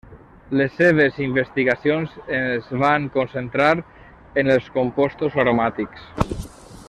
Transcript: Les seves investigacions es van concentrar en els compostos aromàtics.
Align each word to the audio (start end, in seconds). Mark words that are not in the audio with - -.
Les 0.59 0.71
seves 0.77 1.19
investigacions 1.25 2.15
es 2.37 2.71
van 2.85 3.05
concentrar 3.17 3.71
en 4.43 4.51
els 4.55 4.71
compostos 4.79 5.37
aromàtics. 5.45 6.09